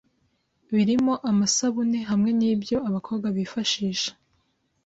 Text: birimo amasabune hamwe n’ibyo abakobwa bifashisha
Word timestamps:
birimo 0.75 1.13
amasabune 1.29 1.99
hamwe 2.09 2.31
n’ibyo 2.39 2.77
abakobwa 2.87 3.27
bifashisha 3.37 4.11